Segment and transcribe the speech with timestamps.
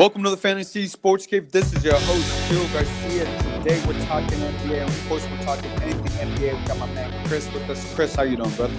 [0.00, 1.52] Welcome to the Fantasy Sports Cave.
[1.52, 3.26] This is your host, Phil Garcia.
[3.58, 6.58] Today we're talking NBA, and of course we're talking anything NBA.
[6.58, 7.84] We got my man Chrys with us.
[7.92, 8.72] Chrys, how you doing, brother?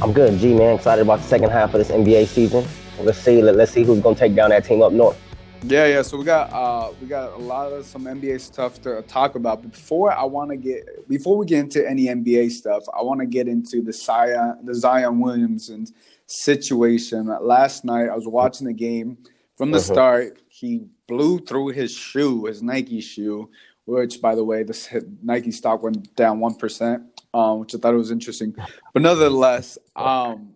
[0.00, 0.76] I'm good, G man.
[0.76, 2.66] Excited about the second half of this NBA season.
[2.98, 5.20] Let's see, let, us see who's gonna take down that team up north.
[5.64, 6.00] Yeah, yeah.
[6.00, 9.60] So we got uh we got a lot of some NBA stuff to talk about.
[9.60, 13.20] But before I want to get before we get into any NBA stuff, I want
[13.20, 15.88] to get into the Zion the Zion Williamson
[16.24, 17.26] situation.
[17.42, 19.18] Last night I was watching the game
[19.56, 19.92] from the uh-huh.
[19.92, 20.42] start.
[20.48, 23.50] He blew through his shoe, his Nike shoe,
[23.86, 24.88] which by the way, this
[25.22, 28.54] Nike stock went down one percent, um, which I thought was interesting.
[28.92, 30.54] But nonetheless, um,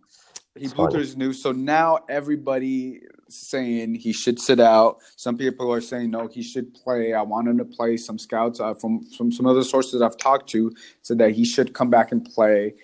[0.56, 1.32] he blew through his new.
[1.32, 4.98] So now everybody saying he should sit out.
[5.16, 7.12] Some people are saying no, he should play.
[7.12, 7.96] I want him to play.
[7.96, 11.72] Some scouts uh, from from some other sources I've talked to said that he should
[11.74, 12.74] come back and play.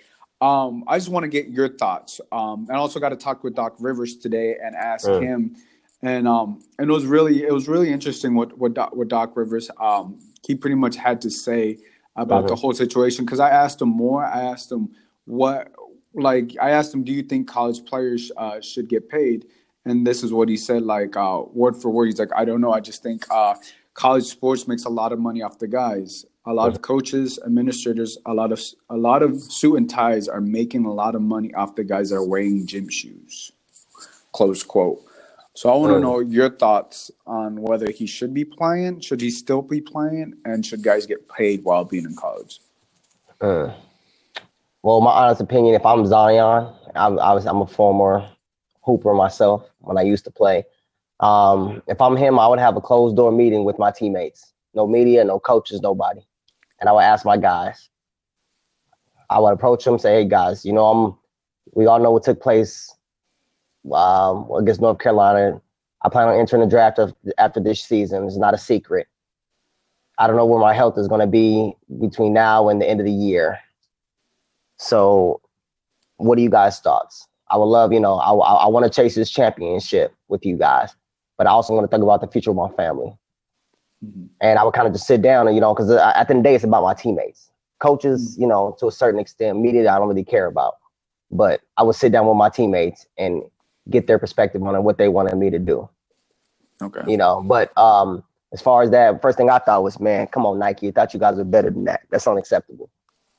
[0.41, 2.21] Um, I just want to get your thoughts.
[2.31, 5.57] Um, and I also got to talk with Doc Rivers today and ask him.
[6.05, 9.37] And um, and it was really it was really interesting what what Doc, what Doc
[9.37, 11.79] Rivers um he pretty much had to say
[12.17, 12.49] about uh-huh.
[12.49, 13.25] the whole situation.
[13.25, 14.25] Because I asked him more.
[14.25, 14.91] I asked him
[15.25, 15.73] what
[16.15, 19.47] like I asked him, do you think college players uh, should get paid?
[19.85, 22.07] and this is what he said like uh, word for word.
[22.07, 22.73] He's like i don't know.
[22.73, 23.55] I just think uh,
[23.95, 26.25] college sports makes a lot of money off the guys.
[26.47, 30.43] A lot of coaches administrators a lot of a lot of suit and ties are
[30.43, 33.53] making a lot of money off the guys that are wearing gym shoes.
[34.33, 35.03] Close quote
[35.55, 39.31] so i want to know your thoughts on whether he should be playing should he
[39.31, 42.61] still be playing and should guys get paid while being in college
[43.41, 43.73] uh,
[44.83, 48.29] well my honest opinion if i'm zion i'm, I was, I'm a former
[48.85, 50.65] hooper myself when I used to play.
[51.21, 54.53] Um, if I'm him, I would have a closed door meeting with my teammates.
[54.75, 56.21] No media, no coaches, nobody.
[56.81, 57.89] And I would ask my guys.
[59.31, 61.19] I would approach them, say, "Hey guys, you know, I'm.
[61.73, 62.95] We all know what took place
[63.93, 65.61] um, against North Carolina.
[66.05, 68.25] I plan on entering the draft of, after this season.
[68.27, 69.07] It's not a secret.
[70.19, 73.01] I don't know where my health is going to be between now and the end
[73.01, 73.59] of the year.
[74.79, 75.41] So,
[76.17, 77.27] what are you guys' thoughts?
[77.51, 80.57] I would love, you know, I, I, I want to chase this championship with you
[80.57, 80.95] guys,
[81.37, 83.17] but I also want to think about the future of my family.
[84.05, 84.27] Mm-hmm.
[84.41, 86.31] And I would kind of just sit down and, you know, because at the end
[86.31, 87.51] of the day, it's about my teammates.
[87.81, 88.43] Coaches, mm-hmm.
[88.43, 90.75] you know, to a certain extent, media, I don't really care about.
[91.31, 93.43] But I would sit down with my teammates and
[93.91, 95.89] get their perspective on what they wanted me to do.
[96.83, 97.03] Okay.
[97.07, 100.47] You know, but um, as far as that, first thing I thought was, man, come
[100.47, 100.89] on, Nike.
[100.89, 102.03] I thought you guys were better than that.
[102.11, 102.91] That's unacceptable.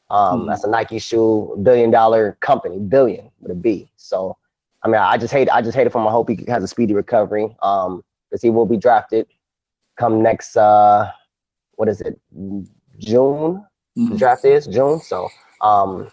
[0.10, 0.50] Um, mm-hmm.
[0.50, 3.90] That's a Nike shoe, billion dollar company, billion with a B.
[3.98, 4.38] So,
[4.84, 6.08] I mean, I just hate, I just hate it for him.
[6.08, 7.56] I hope he has a speedy recovery.
[7.62, 9.28] Um, because he will be drafted
[9.98, 10.58] come next.
[10.58, 11.12] Uh,
[11.76, 12.20] what is it?
[12.98, 13.66] June.
[13.98, 14.10] Mm-hmm.
[14.12, 15.00] The draft is June.
[15.00, 15.30] So,
[15.62, 16.10] um,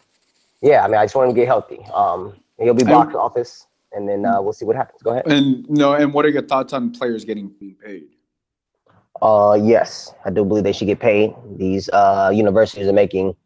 [0.60, 0.84] yeah.
[0.84, 1.81] I mean, I just want him to get healthy.
[1.93, 5.03] Um, he'll be box office, and then uh, we'll see what happens.
[5.03, 5.26] Go ahead.
[5.26, 8.06] And no, and what are your thoughts on players getting paid?
[9.20, 11.32] Uh, yes, I do believe they should get paid.
[11.56, 13.36] These uh, universities are making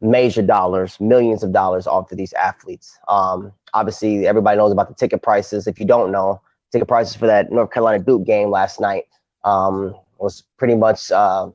[0.00, 2.96] major dollars, millions of dollars off of these athletes.
[3.08, 5.66] Um, obviously, everybody knows about the ticket prices.
[5.66, 6.40] If you don't know,
[6.70, 9.04] ticket prices for that North Carolina Duke game last night
[9.44, 11.48] um, was pretty much uh,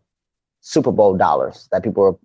[0.62, 2.18] Super Bowl dollars that people were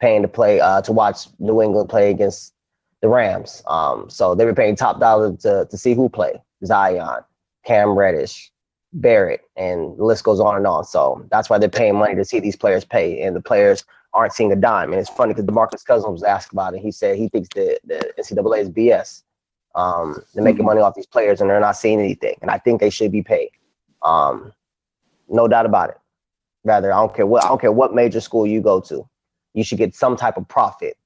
[0.00, 2.54] paying to play uh, to watch New England play against
[3.00, 3.62] the Rams.
[3.66, 7.22] Um, so they were paying top dollar to to see who play Zion,
[7.64, 8.50] Cam Reddish,
[8.92, 10.84] Barrett, and the list goes on and on.
[10.84, 14.32] So that's why they're paying money to see these players pay, and the players aren't
[14.32, 14.92] seeing a dime.
[14.92, 16.80] And it's funny because DeMarcus Cousins was asked about it.
[16.80, 19.22] He said he thinks the, the NCAA is BS.
[19.74, 22.34] Um, they're making money off these players and they're not seeing anything.
[22.40, 23.50] And I think they should be paid.
[24.02, 24.52] Um,
[25.28, 25.98] no doubt about it.
[26.64, 29.08] Rather, I don't care what I don't care what major school you go to,
[29.54, 30.96] you should get some type of profit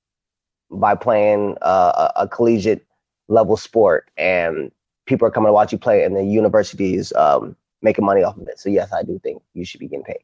[0.73, 2.87] by playing uh, a, a collegiate
[3.29, 4.71] level sport, and
[5.07, 8.37] people are coming to watch you play, and the university is um, making money off
[8.37, 8.59] of it.
[8.59, 10.21] So yes, I do think you should be getting paid.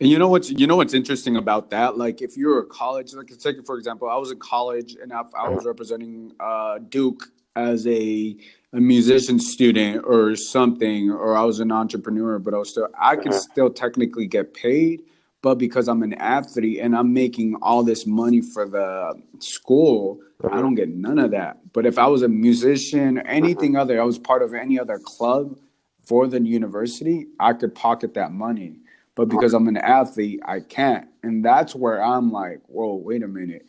[0.00, 1.96] And you know what's you know what's interesting about that?
[1.96, 5.22] Like if you're a college, like take for example, I was in college and I,
[5.38, 8.36] I was representing uh, Duke as a
[8.72, 13.16] a musician student or something, or I was an entrepreneur, but I was still I
[13.16, 15.02] could still technically get paid,
[15.42, 20.60] but because I'm an athlete and I'm making all this money for the school, I
[20.60, 21.58] don't get none of that.
[21.72, 24.98] But if I was a musician, or anything other, I was part of any other
[24.98, 25.58] club
[26.04, 28.76] for the university, I could pocket that money.
[29.14, 31.08] But because I'm an athlete, I can't.
[31.22, 33.66] And that's where I'm like, whoa, wait a minute.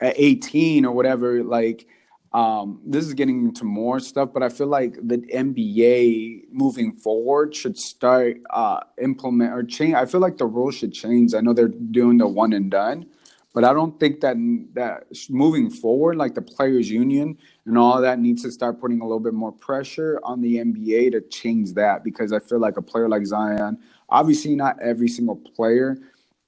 [0.00, 1.86] At 18 or whatever, like,
[2.32, 7.54] um, this is getting into more stuff, but I feel like the NBA moving forward
[7.54, 9.94] should start uh, implement or change.
[9.94, 11.34] I feel like the rules should change.
[11.34, 13.06] I know they're doing the one and done,
[13.54, 14.36] But I don't think that
[14.74, 19.04] that moving forward, like the players' union and all that, needs to start putting a
[19.04, 22.82] little bit more pressure on the NBA to change that because I feel like a
[22.82, 23.78] player like Zion,
[24.10, 25.96] obviously not every single player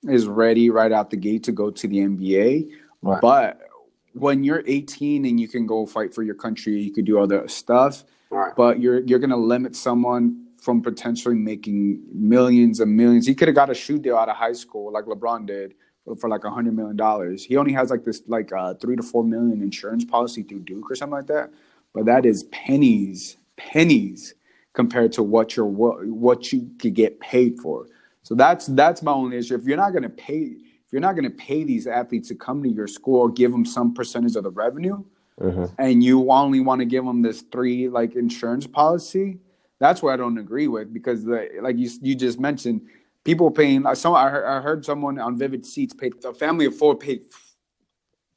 [0.03, 2.69] is ready right out the gate to go to the NBA,
[3.03, 3.21] right.
[3.23, 3.68] but
[4.15, 7.47] when you're 18 and you can go fight for your country, you could do other
[7.49, 8.53] stuff, right.
[8.57, 13.27] but you're you're gonna limit someone from potentially making millions and millions.
[13.27, 15.75] He could have got a shoe deal out of high school like LeBron did
[16.19, 17.45] for like a hundred million dollars.
[17.45, 20.91] He only has like this like uh, three to four million insurance policy through Duke
[20.91, 21.51] or something like that.
[21.95, 24.35] But that is pennies, pennies
[24.73, 27.87] compared to what you're what you could get paid for.
[28.23, 29.55] So that's that's my only issue.
[29.55, 30.57] If you're not gonna pay,
[30.89, 33.67] if you're not gonna pay these athletes to come to your school or give them
[33.67, 35.05] some percentage of the revenue,
[35.39, 35.67] mm-hmm.
[35.79, 39.39] and you only want to give them this three like insurance policy,
[39.79, 42.81] that's what I don't agree with because the like you you just mentioned
[43.23, 43.85] people paying.
[43.85, 46.97] I saw I heard, I heard someone on Vivid Seats paid a family of four
[46.97, 47.25] paid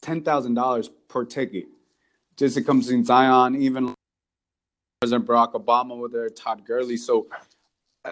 [0.01, 1.67] ten thousand dollars per ticket
[2.35, 3.55] just to come see Zion.
[3.61, 3.95] Even
[4.99, 6.97] President Barack Obama with there, Todd Gurley.
[6.97, 7.27] So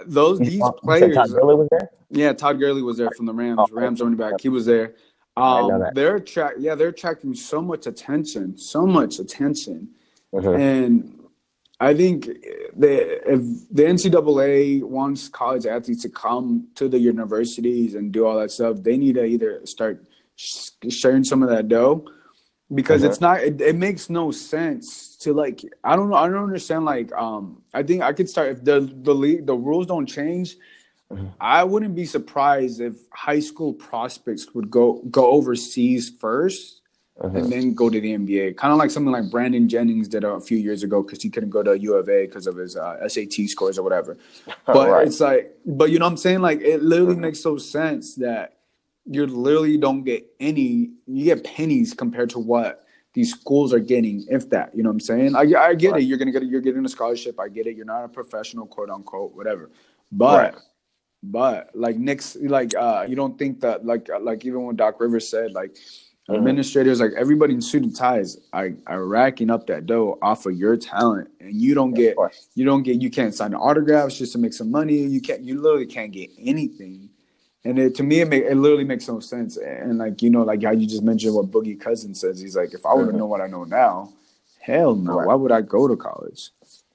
[0.05, 1.15] those these players.
[1.15, 1.89] Todd Gurley was there.
[2.09, 3.59] Yeah, Todd Gurley was there from the Rams.
[3.59, 4.33] Oh, Rams running back.
[4.41, 4.95] He was there.
[5.37, 6.59] Um, they're attract.
[6.59, 9.89] Yeah, they're attracting so much attention, so much attention,
[10.33, 10.59] mm-hmm.
[10.61, 11.19] and
[11.79, 13.41] I think the if
[13.71, 18.77] the NCAA wants college athletes to come to the universities and do all that stuff,
[18.81, 22.05] they need to either start sharing some of that dough
[22.73, 23.11] because mm-hmm.
[23.11, 26.85] it's not it, it, makes no sense to like I don't know I don't understand
[26.85, 30.57] like um I think I could start if the the league the rules don't change
[31.11, 31.27] mm-hmm.
[31.41, 36.79] I wouldn't be surprised if high school prospects would go go overseas first
[37.21, 37.37] uh-huh.
[37.37, 38.57] and then go to the NBA.
[38.57, 41.49] Kind of like something like Brandon Jennings did a few years ago because he couldn't
[41.49, 44.17] go to U of A because of his uh, SAT scores or whatever.
[44.65, 45.07] But right.
[45.07, 46.41] it's like, but you know what I'm saying?
[46.41, 47.21] Like it literally uh-huh.
[47.21, 48.58] makes so sense that
[49.05, 54.25] you literally don't get any, you get pennies compared to what these schools are getting,
[54.29, 54.75] if that.
[54.75, 55.35] You know what I'm saying?
[55.35, 56.01] I, I get right.
[56.01, 56.05] it.
[56.05, 57.39] You're gonna get, you're getting a scholarship.
[57.39, 57.75] I get it.
[57.75, 59.69] You're not a professional, quote unquote, whatever.
[60.11, 60.53] But.
[60.53, 60.63] Right.
[61.21, 65.27] But like Nick's, like uh, you don't think that like like even when Doc Rivers
[65.27, 65.75] said like
[66.29, 66.37] Mm-hmm.
[66.37, 70.53] Administrators, like everybody in suit and ties, are, are racking up that dough off of
[70.53, 72.15] your talent, and you don't get,
[72.53, 74.97] you don't get, you can't sign autographs just to make some money.
[74.97, 77.08] You can't, you literally can't get anything.
[77.65, 79.57] And it, to me, it, make, it literally makes no sense.
[79.57, 82.73] And like you know, like how you just mentioned what Boogie Cousin says, he's like,
[82.73, 83.19] if I would have mm-hmm.
[83.19, 84.13] known what I know now,
[84.61, 85.27] hell no, right.
[85.27, 86.51] why would I go to college?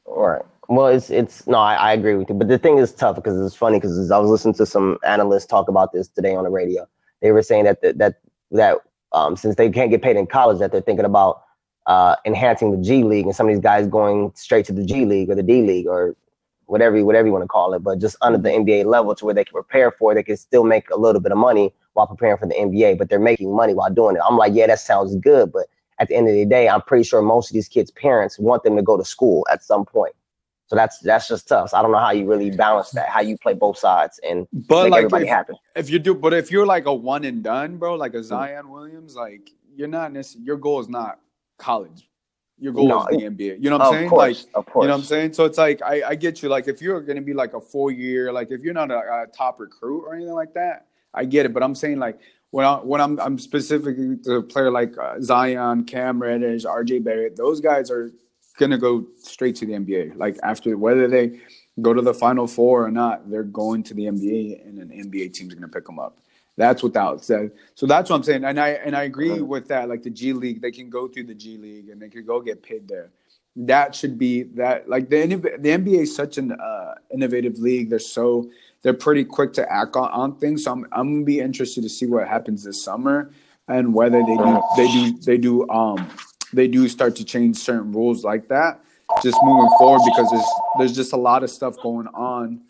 [0.06, 0.42] All right.
[0.68, 3.38] Well, it's it's no, I, I agree with you, but the thing is tough because
[3.44, 6.50] it's funny because I was listening to some analysts talk about this today on the
[6.50, 6.88] radio.
[7.20, 8.20] They were saying that the, that
[8.50, 8.78] that
[9.12, 11.42] um, since they can't get paid in college, that they're thinking about
[11.86, 15.04] uh, enhancing the G League and some of these guys going straight to the G
[15.04, 16.16] League or the D League or
[16.66, 19.34] whatever whatever you want to call it, but just under the NBA level to where
[19.34, 22.06] they can prepare for it, they can still make a little bit of money while
[22.06, 24.22] preparing for the NBA, but they're making money while doing it.
[24.28, 25.66] I'm like, yeah, that sounds good, but
[25.98, 28.64] at the end of the day, I'm pretty sure most of these kids' parents want
[28.64, 30.14] them to go to school at some point.
[30.66, 31.70] So that's that's just tough.
[31.70, 34.46] So I don't know how you really balance that, how you play both sides and
[34.52, 35.52] but make like everybody if, happy.
[35.76, 38.24] If you do, but if you're like a one and done, bro, like a mm.
[38.24, 41.20] Zion Williams, like you're not necessarily your goal is not
[41.58, 42.08] college.
[42.58, 43.62] Your goal no, is the NBA.
[43.62, 44.08] You know what I'm saying?
[44.08, 44.84] Course, like, of course.
[44.84, 45.32] You know what I'm saying?
[45.32, 46.48] So it's like I, I get you.
[46.48, 49.26] Like if you're gonna be like a four year, like if you're not a, a
[49.36, 51.52] top recruit or anything like that, I get it.
[51.52, 52.20] But I'm saying like
[52.50, 57.02] when, I, when I'm I'm specifically to a player like uh, Zion, Cam Reddish, RJ
[57.02, 58.12] Barrett, those guys are
[58.58, 60.16] gonna go straight to the NBA.
[60.16, 61.40] Like after whether they
[61.82, 65.32] go to the Final Four or not, they're going to the NBA, and an NBA
[65.32, 66.20] team's gonna pick them up.
[66.56, 67.50] That's without said.
[67.74, 69.88] So that's what I'm saying, and I and I agree with that.
[69.88, 72.40] Like the G League, they can go through the G League and they could go
[72.40, 73.10] get paid there.
[73.56, 74.88] That should be that.
[74.88, 77.90] Like the the NBA is such an uh, innovative league.
[77.90, 78.50] They're so
[78.82, 80.64] they're pretty quick to act on, on things.
[80.64, 83.32] So I'm I'm gonna be interested to see what happens this summer
[83.68, 86.08] and whether they do they do they do um
[86.52, 88.80] they do start to change certain rules like that
[89.22, 90.46] just moving forward because there's
[90.78, 92.60] there's just a lot of stuff going on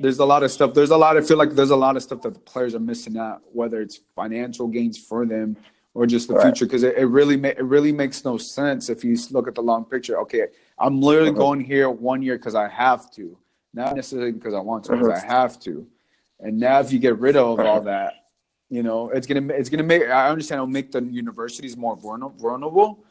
[0.00, 2.02] there's a lot of stuff there's a lot i feel like there's a lot of
[2.02, 5.56] stuff that the players are missing out whether it's financial gains for them
[5.94, 6.44] or just the right.
[6.44, 9.54] future because it, it, really ma- it really makes no sense if you look at
[9.54, 10.46] the long picture okay
[10.78, 11.38] i'm literally mm-hmm.
[11.38, 13.36] going here one year because i have to
[13.74, 15.30] not necessarily because i want to because mm-hmm.
[15.30, 15.86] i have to
[16.40, 18.14] and now if you get rid of all that
[18.70, 20.04] you know, it's gonna it's gonna make.
[20.04, 23.04] I understand it'll make the universities more vulnerable,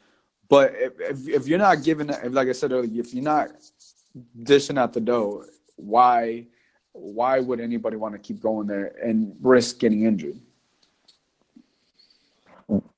[0.48, 3.50] but if, if, if you're not giving, like I said earlier, if you're not
[4.41, 5.43] dishing out the dough,
[5.75, 6.48] why
[7.00, 10.39] why would anybody want to keep going there and risk getting injured?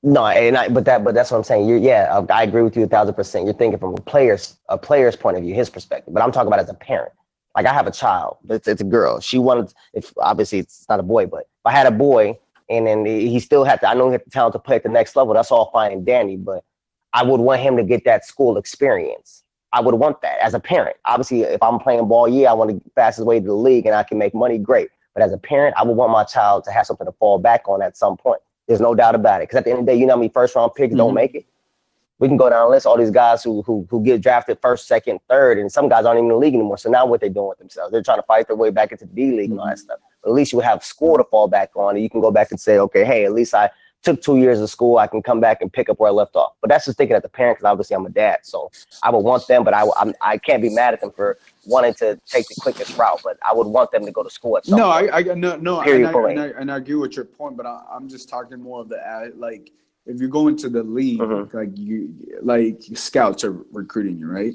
[0.02, 1.68] No, and I, but that, but that's what I'm saying.
[1.68, 3.46] You, yeah, I agree with you a thousand percent.
[3.46, 6.12] You're thinking from a player's, a player's point of view, his perspective.
[6.12, 7.12] But I'm talking about as a parent.
[7.54, 9.20] Like I have a child, it's, it's a girl.
[9.20, 12.86] She wanted, if obviously it's not a boy, but if I had a boy and
[12.86, 13.88] then he still had to.
[13.88, 15.34] I know he had the talent to play at the next level.
[15.34, 16.64] That's all fine and dandy, but
[17.12, 19.44] I would want him to get that school experience.
[19.72, 20.96] I would want that as a parent.
[21.06, 23.94] Obviously, if I'm playing ball, yeah, I want the fastest way to the league and
[23.94, 24.90] I can make money, great.
[25.14, 27.68] But as a parent, I would want my child to have something to fall back
[27.68, 28.40] on at some point.
[28.66, 29.48] There's no doubt about it.
[29.48, 30.98] Because at the end of the day, you know how many first round picks mm-hmm.
[30.98, 31.46] don't make it?
[32.18, 34.86] We can go down and list all these guys who, who who get drafted first,
[34.86, 36.78] second, third, and some guys aren't even in the league anymore.
[36.78, 37.90] So now what they're doing with themselves?
[37.90, 39.52] They're trying to fight their way back into the D League mm-hmm.
[39.52, 39.84] and all that mm-hmm.
[39.84, 39.98] stuff.
[40.22, 42.52] But at least you have school to fall back on, and you can go back
[42.52, 43.70] and say, okay, hey, at least I
[44.02, 46.36] took two years of school, I can come back and pick up where I left
[46.36, 46.54] off.
[46.60, 48.70] But that's just thinking at the parent, because obviously I'm a dad, so
[49.02, 51.38] I would want them, but I I'm, I can not be mad at them for
[51.66, 53.20] wanting to take the quickest route.
[53.22, 55.10] But I would want them to go to school at some no, point.
[55.12, 57.66] I, I no no, and I, and I, and I agree with your point, but
[57.66, 59.72] I, am just talking more of the like
[60.06, 61.56] if you go into the league, mm-hmm.
[61.56, 64.54] like you like scouts are recruiting you, right?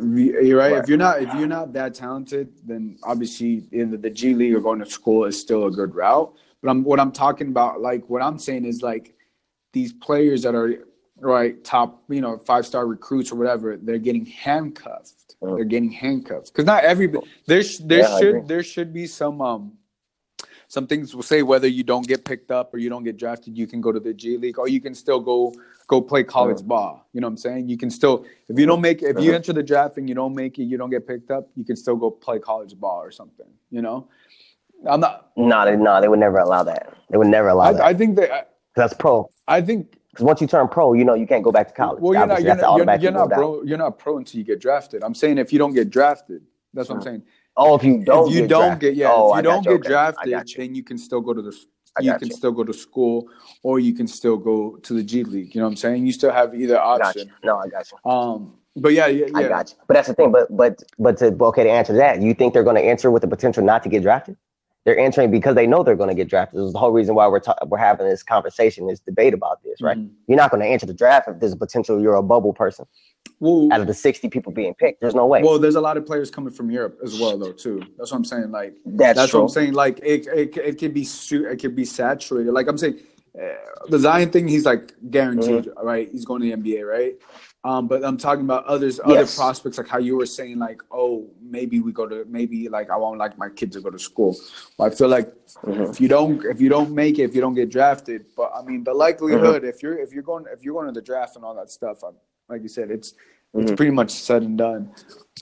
[0.00, 0.72] You're right.
[0.72, 0.82] right.
[0.82, 4.60] If you're not if you're not that talented, then obviously either the G League or
[4.60, 6.32] going to school is still a good route.
[6.62, 9.14] But I'm what I'm talking about, like what I'm saying is like
[9.72, 10.84] these players that are
[11.20, 15.36] right top, you know, five star recruits or whatever, they're getting handcuffed.
[15.40, 15.54] Oh.
[15.54, 17.26] They're getting handcuffed because not everybody.
[17.46, 19.72] There there yeah, should there should be some um
[20.68, 23.56] some things will say whether you don't get picked up or you don't get drafted,
[23.56, 25.54] you can go to the G League or you can still go
[25.86, 27.08] go play college ball.
[27.14, 27.68] You know what I'm saying?
[27.68, 30.34] You can still if you don't make if you enter the draft and you don't
[30.34, 33.10] make it, you don't get picked up, you can still go play college ball or
[33.10, 33.46] something.
[33.70, 34.08] You know.
[34.86, 35.30] I'm not.
[35.36, 36.94] No, they, no, they would never allow that.
[37.10, 37.82] They would never allow I, that.
[37.82, 39.28] I think that that's pro.
[39.46, 42.00] I think because once you turn pro, you know you can't go back to college.
[42.00, 42.42] Well, you're not.
[42.42, 43.62] You're, not, you're, you're not pro.
[43.62, 45.02] You're not pro until you get drafted.
[45.02, 46.42] I'm saying if you don't get drafted,
[46.74, 47.04] that's what I'm mm.
[47.04, 47.22] saying.
[47.56, 48.80] Oh, if you don't, if you get don't drafted.
[48.80, 49.88] get yeah, oh, if you don't get okay.
[49.88, 50.56] drafted, you.
[50.56, 51.56] then you can still go to the
[52.00, 53.28] you can still go to school
[53.62, 55.54] or you can still go to the G League.
[55.54, 56.06] You know what I'm saying?
[56.06, 57.32] You still have either option.
[57.42, 58.10] No, I got you.
[58.10, 59.38] Um, but yeah, yeah, yeah.
[59.38, 59.76] I got you.
[59.86, 60.30] But that's the thing.
[60.30, 63.22] But but but to okay to answer that, you think they're going to answer with
[63.22, 64.36] the potential not to get drafted?
[64.88, 66.58] They're entering because they know they're going to get drafted.
[66.58, 69.62] This is the whole reason why we're ta- we're having this conversation, this debate about
[69.62, 69.98] this, right?
[69.98, 70.14] Mm-hmm.
[70.26, 72.86] You're not going to enter the draft if there's a potential you're a bubble person.
[73.38, 75.42] Well, out of the 60 people being picked, there's no way.
[75.42, 77.82] Well, there's a lot of players coming from Europe as well, though, too.
[77.98, 78.50] That's what I'm saying.
[78.50, 79.74] Like that's, that's what I'm saying.
[79.74, 82.52] Like it, it, it could be it could be saturated.
[82.52, 82.98] Like I'm saying,
[83.38, 83.48] uh,
[83.90, 85.86] the Zion thing, he's like guaranteed, mm-hmm.
[85.86, 86.08] right?
[86.10, 87.14] He's going to the NBA, right?
[87.68, 89.18] Um, but I'm talking about others, yes.
[89.18, 92.88] other prospects, like how you were saying, like, oh, maybe we go to, maybe like
[92.88, 94.34] I won't like my kids to go to school.
[94.78, 95.26] But I feel like
[95.66, 95.82] mm-hmm.
[95.82, 98.62] if you don't, if you don't make it, if you don't get drafted, but I
[98.62, 99.68] mean, the likelihood, mm-hmm.
[99.68, 102.02] if you're, if you're going, if you're going to the draft and all that stuff,
[102.02, 102.14] I'm,
[102.48, 103.60] like you said, it's, mm-hmm.
[103.60, 104.90] it's pretty much said and done.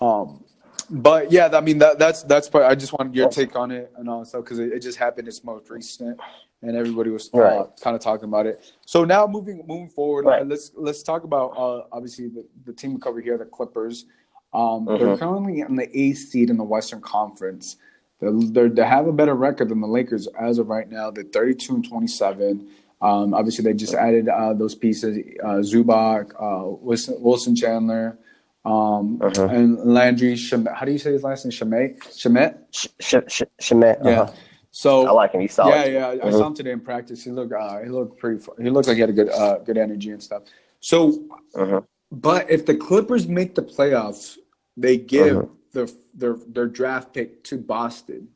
[0.00, 0.44] Um,
[0.90, 2.64] but yeah, I mean that that's that's part.
[2.64, 4.98] I just wanted your take on it and all that stuff because it, it, just
[4.98, 5.26] happened.
[5.28, 6.18] It's most recent
[6.62, 7.66] and everybody was uh, right.
[7.80, 8.72] kind of talking about it.
[8.86, 10.42] So now moving moving forward, right.
[10.42, 14.06] uh, let's let's talk about uh, obviously the, the team we cover here, the Clippers.
[14.52, 15.04] Um, mm-hmm.
[15.04, 17.76] They're currently in the eighth seed in the Western Conference.
[18.20, 21.10] They're, they're, they have a better record than the Lakers as of right now.
[21.10, 22.68] They're 32 and 27.
[23.02, 28.18] Um, obviously, they just added uh, those pieces: uh, Zubac, uh, Wilson, Wilson Chandler,
[28.64, 29.48] um, uh-huh.
[29.48, 30.32] and Landry.
[30.32, 30.74] Shamet.
[30.74, 31.52] How do you say his last name?
[31.52, 32.00] Shamet.
[32.00, 33.44] Shamet.
[33.60, 34.00] Shamet.
[34.00, 34.08] Uh-huh.
[34.08, 34.30] Yeah.
[34.76, 35.40] So I like him.
[35.40, 35.70] He's solid.
[35.70, 36.08] Yeah, yeah.
[36.08, 36.32] I mm-hmm.
[36.32, 37.24] saw him today in practice.
[37.24, 38.44] He looked, uh, he looked pretty.
[38.60, 40.42] He looked like he had a good, uh, good energy and stuff.
[40.80, 41.80] So, uh-huh.
[42.12, 44.36] but if the Clippers make the playoffs,
[44.76, 45.46] they give uh-huh.
[45.72, 48.28] their their their draft pick to Boston,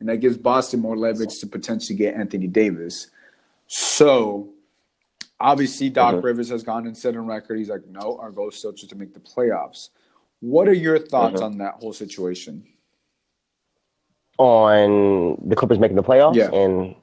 [0.00, 3.08] and that gives Boston more leverage to potentially get Anthony Davis.
[3.66, 4.54] So,
[5.38, 6.22] obviously, Doc uh-huh.
[6.22, 8.88] Rivers has gone and said on record, he's like, "No, our goal is still just
[8.88, 9.90] to make the playoffs."
[10.40, 12.64] What are your thoughts on that whole situation?
[14.38, 16.34] On the Clippers making the playoffs.
[16.34, 16.50] Yeah.
[16.50, 16.94] And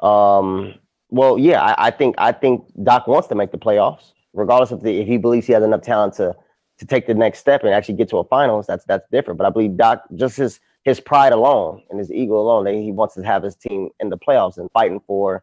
[0.00, 0.74] um,
[1.10, 4.82] well, yeah, I, I, think I think Doc wants to make the playoffs, regardless of
[4.82, 6.34] the if he believes he has enough talent to
[6.78, 8.66] to take the next step and actually get to a finals.
[8.66, 9.38] That's that's different.
[9.38, 12.92] But I believe Doc just his his pride alone and his ego alone, that he
[12.92, 15.42] wants to have his team in the playoffs and fighting for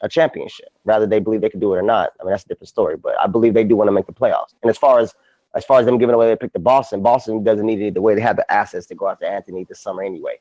[0.00, 0.68] a championship.
[0.84, 2.12] Rather they believe they can do it or not.
[2.20, 2.96] I mean that's a different story.
[2.96, 4.54] But I believe they do want to make the playoffs.
[4.62, 5.14] And as far as
[5.54, 7.02] as far as them giving away, they picked the Boston.
[7.02, 9.80] Boston doesn't need it the way they have the assets to go after Anthony this
[9.80, 10.38] summer anyway.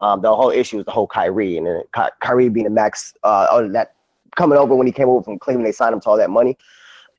[0.00, 3.14] Um, the whole issue is the whole Kyrie and then Ky- Kyrie being a max
[3.22, 3.94] uh, that
[4.36, 6.56] coming over when he came over from Cleveland, they signed him to all that money.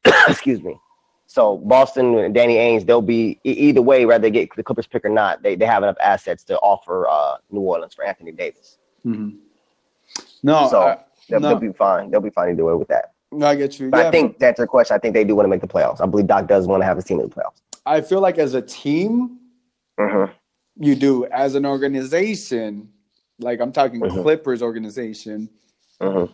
[0.28, 0.80] Excuse me.
[1.28, 5.06] So Boston and Danny Ainge, they'll be either way, whether they get the Clippers pick
[5.06, 8.80] or not, they, they have enough assets to offer uh, New Orleans for Anthony Davis.
[9.06, 9.38] Mm-hmm.
[10.42, 10.98] No, so I,
[11.30, 11.50] they'll, no.
[11.50, 12.10] they'll, be fine.
[12.10, 13.14] They'll be fine either way with that.
[13.42, 13.90] I get you.
[13.90, 14.96] But yeah, I think that's your question.
[14.96, 16.02] I think they do want to make the playoffs.
[16.02, 17.62] I believe Doc does want to have his team in the playoffs.
[17.86, 19.38] I feel like as a team,
[20.00, 20.32] mm-hmm.
[20.84, 21.26] you do.
[21.26, 22.90] As an organization,
[23.40, 24.22] like I'm talking mm-hmm.
[24.22, 25.50] Clippers organization,
[26.02, 26.32] mm-hmm.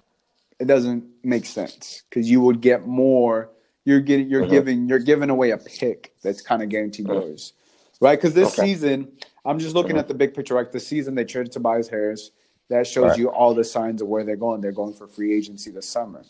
[0.59, 3.49] it doesn't make sense because you would get more.
[3.83, 4.51] You're getting, you're mm-hmm.
[4.51, 7.29] giving, you're giving away a pick that's kind of guaranteed mm-hmm.
[7.29, 7.53] yours,
[8.01, 8.17] right?
[8.17, 8.69] Because this okay.
[8.69, 9.11] season,
[9.45, 9.99] I'm just looking mm-hmm.
[9.99, 10.55] at the big picture.
[10.55, 12.31] Like the season, they traded Tobias Harris.
[12.69, 13.19] That shows Right.
[13.19, 14.59] you all the signs of where they're going.
[14.61, 16.23] They're going for free agency this summer,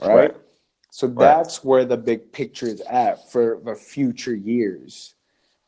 [0.00, 0.14] right?
[0.14, 0.36] Right.
[0.90, 5.14] So that's where the big picture is at for the future years,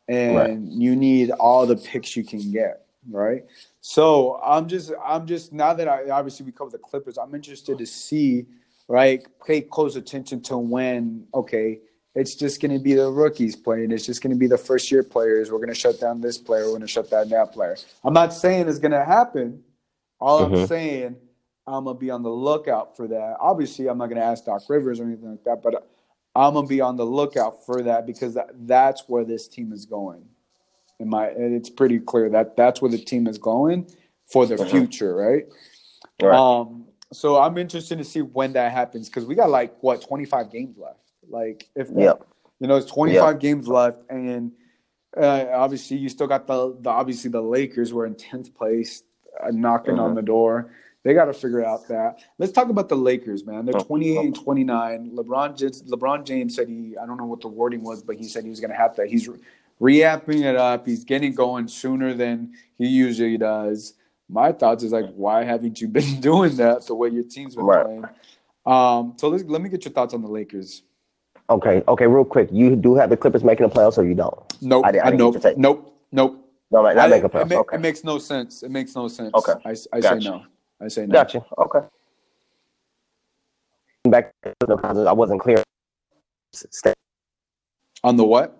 [0.08, 0.58] and Right.
[0.60, 3.44] you need all the picks you can get, right?
[3.80, 7.78] So I'm just, I'm just now that I obviously we cover the Clippers, I'm interested
[7.78, 8.46] to see,
[8.88, 9.24] right?
[9.46, 11.80] Pay close attention to when, okay,
[12.14, 13.92] it's just going to be the rookies playing.
[13.92, 15.52] It's just going to be the first year players.
[15.52, 16.64] We're going to shut down this player.
[16.64, 17.76] We're going to shut down that player.
[18.02, 19.62] I'm not saying it's going to happen.
[20.18, 20.66] All I'm Mhm.
[20.66, 21.16] saying,
[21.72, 23.36] I'm going to be on the lookout for that.
[23.40, 25.88] Obviously, I'm not going to ask Doc Rivers or anything like that, but
[26.34, 29.72] I'm going to be on the lookout for that because that, that's where this team
[29.72, 30.24] is going.
[30.98, 33.90] In my, and it's pretty clear that that's where the team is going
[34.30, 34.70] for the Mhm.
[34.70, 35.46] future, right?
[36.20, 36.36] Right.
[36.38, 40.50] Um, so I'm interested to see when that happens because we got like what 25
[40.50, 41.00] games left.
[41.28, 42.26] Like if Yep.
[42.60, 44.52] you know, it's 25 games left, and
[45.16, 49.02] uh, obviously you still got the, the obviously the Lakers were in 10th place,
[49.42, 50.16] uh, knocking on Mhm.
[50.16, 50.70] the door.
[51.02, 52.18] They got to figure out that.
[52.38, 53.64] Let's talk about the Lakers, man.
[53.64, 53.84] They're Oh.
[53.84, 55.10] 28 and 29.
[55.14, 58.24] LeBron James, LeBron James said he, I don't know what the wording was, but he
[58.24, 59.06] said he was going to have to.
[59.06, 59.28] He's
[59.78, 60.86] re-amping it up.
[60.86, 63.94] He's getting going sooner than he usually does.
[64.28, 67.64] My thoughts is like, why haven't you been doing that the way your team's been
[67.64, 67.84] Right.
[67.84, 68.04] playing?
[68.66, 70.82] Um, so let's, let me get your thoughts on the Lakers.
[71.48, 71.82] Okay.
[71.88, 72.06] Okay.
[72.06, 74.38] Real quick, you do have the Clippers making the playoffs, or you don't?
[74.62, 74.84] Nope.
[74.84, 75.36] I I nope.
[75.56, 75.98] Nope.
[76.12, 76.46] Nope.
[76.70, 77.48] No, not I- making it, playoffs.
[77.50, 77.76] ma- okay.
[77.76, 78.62] it makes no sense.
[78.62, 79.32] It makes no sense.
[79.34, 79.54] Okay.
[79.64, 80.20] I, I Gotcha.
[80.22, 80.42] say no.
[80.80, 81.12] I say no.
[81.12, 81.44] Gotcha.
[81.58, 81.80] Okay.
[84.04, 85.62] Back because I wasn't clear.
[88.02, 88.56] On the what?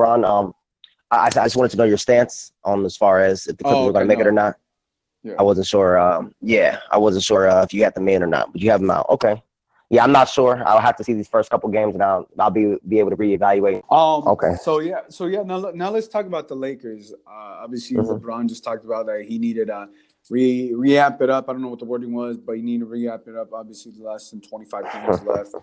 [0.00, 0.24] on.
[0.24, 0.54] Um,
[1.10, 3.78] I, I just wanted to know your stance on as far as if the Clippers
[3.80, 4.56] Oh, were going to okay, make it or not.
[5.22, 5.34] Yeah.
[5.38, 5.98] I wasn't sure.
[5.98, 8.70] Um, yeah, I wasn't sure uh, if you had the man or not, but you
[8.70, 9.06] have them out.
[9.10, 9.42] Okay.
[9.90, 10.62] Yeah, I'm not sure.
[10.64, 13.16] I'll have to see these first couple games, and I'll I'll be be able to
[13.16, 13.82] reevaluate.
[13.92, 14.54] Um, Okay.
[14.62, 15.42] So yeah, so yeah.
[15.42, 17.12] Now, now let's talk about the Lakers.
[17.26, 17.30] Uh,
[17.64, 18.20] obviously, Mhm.
[18.20, 19.88] LeBron just talked about that he needed to
[20.30, 21.48] re reamp it up.
[21.48, 23.52] I don't know what the wording was, but you need to reamp it up.
[23.52, 25.54] Obviously, less than twenty five games left.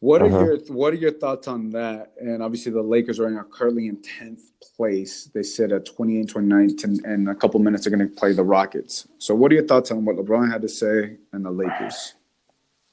[0.00, 0.44] What are Mhm.
[0.68, 2.12] your What are your thoughts on that?
[2.18, 4.40] And obviously, the Lakers are currently in tenth
[4.76, 5.30] place.
[5.34, 8.44] They sit at 28 29th, and, and a couple minutes are going to play the
[8.44, 9.06] Rockets.
[9.18, 12.14] So, what are your thoughts on what LeBron had to say and the Lakers?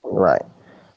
[0.04, 0.42] Right.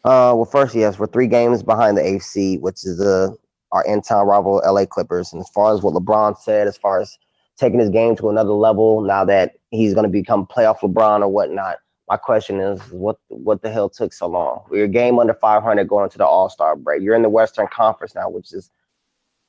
[0.05, 3.37] Uh, well, first, yes, we're three games behind the AC, which is the
[3.73, 5.33] our in-town rival, LA Clippers.
[5.33, 7.17] And as far as what LeBron said, as far as
[7.61, 11.29] taking his game to another level, now that he's going to become playoff LeBron or
[11.29, 11.77] whatnot,
[12.09, 14.65] my question is, what what the hell took so long?
[14.75, 17.03] A game under 500 going into the All Star break.
[17.03, 18.71] You're in the Western Conference now, which is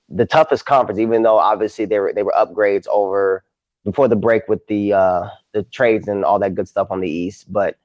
[0.09, 0.99] the toughest conference.
[0.99, 3.43] Even though obviously they were they were upgrades over
[3.83, 7.09] before the break with the uh, the trades and all that good stuff on the
[7.09, 7.77] East, but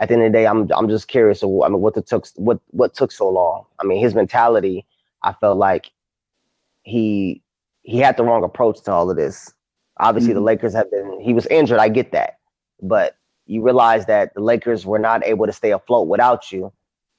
[0.00, 1.44] at the end of the day, I'm I'm just curious.
[1.44, 3.66] I mean, what the took what what took so long?
[3.78, 4.84] I mean, his mentality.
[5.22, 5.92] I felt like
[6.82, 7.40] he
[7.82, 9.53] he had the wrong approach to all of this.
[10.00, 10.44] Obviously, the Mhm.
[10.46, 11.20] Lakers have been.
[11.20, 11.78] He was injured.
[11.78, 12.38] I get that,
[12.82, 16.72] but you realize that the Lakers were not able to stay afloat without you,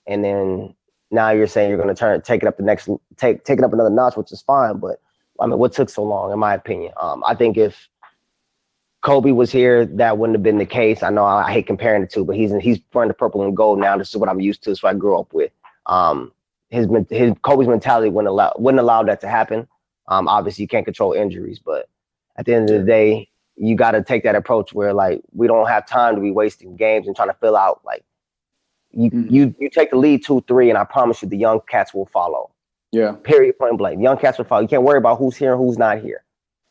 [0.07, 0.75] and then
[1.11, 3.65] now you're saying you're going to turn take it up the next take take it
[3.65, 4.77] up another notch, which is fine.
[4.77, 4.99] But
[5.39, 6.93] I mean, what took so long, in my opinion?
[6.99, 7.87] Um, I think if
[9.01, 11.03] Kobe was here, that wouldn't have been the case.
[11.03, 13.55] I know I, I hate comparing the two, but he's he's wearing the purple and
[13.55, 13.97] gold now.
[13.97, 15.51] This is what I'm used to, so I grew up with.
[15.85, 16.33] Um,
[16.69, 19.67] his his Kobe's mentality wouldn't allow wouldn't allow that to happen.
[20.07, 21.87] Um, obviously you can't control injuries, but
[22.37, 25.47] at the end of the day, you got to take that approach where like we
[25.47, 27.81] don't have time to be wasting games and trying to fill out.
[27.85, 28.03] Like
[28.91, 29.31] you Mhm.
[29.31, 32.05] you you take the lead two three, and I promise you the young cats will
[32.07, 32.51] follow.
[32.91, 33.13] Yeah.
[33.23, 33.57] Period.
[33.57, 34.01] Point blank.
[34.01, 34.61] Young cats will follow.
[34.61, 36.23] You can't worry about who's here and who's not here.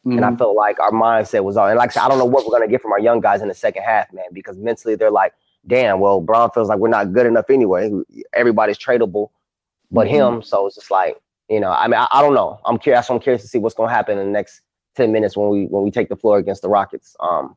[0.06, 0.38] And I Mhm.
[0.38, 1.70] felt like our mindset was on.
[1.70, 3.40] And like I said, I don't know what we're gonna get from our young guys
[3.40, 5.32] in the second half, man, because mentally they're like,
[5.66, 7.90] damn, well, Brown feels like we're not good enough anyway.
[8.34, 9.30] Everybody's tradable,
[9.90, 10.10] but Mhm.
[10.10, 10.42] him.
[10.42, 12.60] So it's just like, you know, I mean, I, I don't know.
[12.66, 13.08] I'm curious.
[13.10, 14.60] I'm curious to see what's gonna happen in the next
[14.94, 17.16] ten minutes when we when we take the floor against the Rockets.
[17.20, 17.56] Um,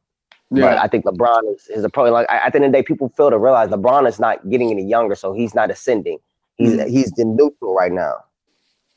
[0.49, 0.81] but yeah.
[0.81, 2.11] I think LeBron is his approach.
[2.11, 4.49] Like I- at the end of the day, people fail to realize LeBron is not
[4.49, 6.19] getting any younger, so he's not ascending.
[6.55, 6.87] He's Mhm.
[6.89, 8.23] he's the neutral right now.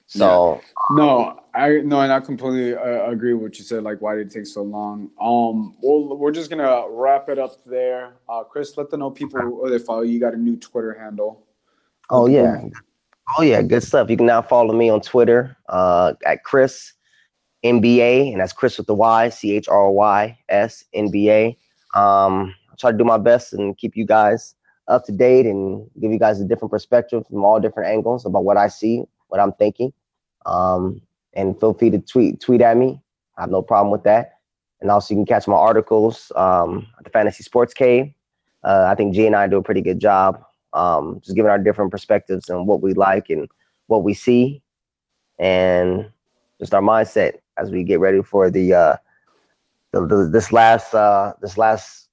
[0.07, 3.85] So No, I no, and I completely uh, agree with what you said.
[3.85, 5.11] Like, why did it take so long?
[5.21, 8.15] Um, well, we're just gonna wrap it up there.
[8.29, 10.13] Uh, Chrys, let them know people where they follow you.
[10.13, 11.47] You got a new Twitter handle.
[12.11, 12.65] Oh yeah.
[13.39, 14.11] Oh yeah, good stuff.
[14.11, 16.93] You can now follow me on Twitter uh, at Chrys
[17.65, 21.57] NBA, and that's Chris with the Y, C H R Y S NBA.
[21.95, 24.55] Um, I try to do my best and keep you guys
[24.89, 28.45] up to date and give you guys a different perspective from all different angles about
[28.45, 29.93] what I see, what I'm thinking.
[30.47, 31.01] Um,
[31.35, 33.01] and feel free to tweet tweet at me.
[33.37, 34.39] I have no problem with that.
[34.81, 38.13] And also, you can catch my articles um, at the Fantasy Sports Cave.
[38.65, 40.43] Uh, I think G and I do a pretty good job
[40.73, 43.49] um, just giving our different perspectives and what we like and
[43.87, 44.63] what we see,
[45.39, 46.11] and
[46.61, 48.97] just our mindset as we get ready for the uh,
[49.93, 52.09] the, the, this last uh, this last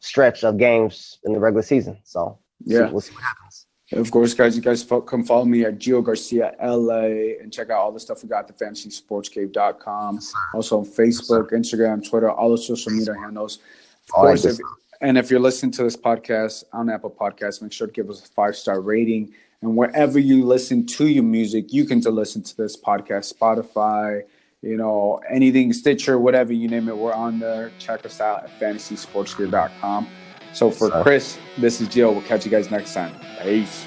[0.00, 1.98] stretch of games in the regular season.
[2.04, 2.86] So Yeah.
[2.86, 3.66] see, we'll see what happens.
[3.92, 7.78] Of course, guys, you guys come follow me at Gio Garcia LA and check out
[7.78, 10.20] all the stuff we got at thefantasysportscave.com.
[10.52, 13.60] Also on Facebook, Instagram, Twitter, all the social media handles.
[14.08, 14.58] Of All course, if,
[15.00, 18.22] and if you're listening to this podcast on Apple Podcasts, make sure to give us
[18.22, 19.32] a five star rating.
[19.62, 24.22] And wherever you listen to your music, you can to listen to this podcast, Spotify,
[24.62, 27.72] you know, anything, Stitcher, whatever you name it, we're on there.
[27.78, 30.08] Check us out at fantasysportsgear.com.
[30.52, 32.12] So for Chrys, this is Jill.
[32.12, 33.14] We'll catch you guys next time.
[33.42, 33.84] Peace.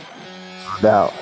[0.81, 1.13] Now.